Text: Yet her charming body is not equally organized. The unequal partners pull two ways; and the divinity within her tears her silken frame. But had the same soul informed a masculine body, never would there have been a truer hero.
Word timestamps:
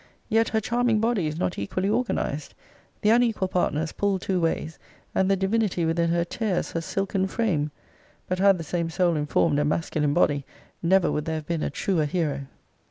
Yet 0.29 0.49
her 0.49 0.59
charming 0.59 0.99
body 0.99 1.27
is 1.27 1.37
not 1.37 1.59
equally 1.59 1.87
organized. 1.87 2.55
The 3.03 3.11
unequal 3.11 3.49
partners 3.49 3.91
pull 3.91 4.17
two 4.17 4.39
ways; 4.41 4.79
and 5.13 5.29
the 5.29 5.35
divinity 5.35 5.85
within 5.85 6.09
her 6.09 6.25
tears 6.25 6.71
her 6.71 6.81
silken 6.81 7.27
frame. 7.27 7.69
But 8.27 8.39
had 8.39 8.57
the 8.57 8.63
same 8.63 8.89
soul 8.89 9.15
informed 9.15 9.59
a 9.59 9.63
masculine 9.63 10.15
body, 10.15 10.43
never 10.81 11.11
would 11.11 11.25
there 11.25 11.35
have 11.35 11.45
been 11.45 11.61
a 11.61 11.69
truer 11.69 12.05
hero. 12.05 12.47